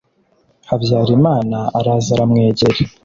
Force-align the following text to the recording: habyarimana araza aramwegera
habyarimana 0.69 1.57
araza 1.77 2.09
aramwegera 2.15 2.79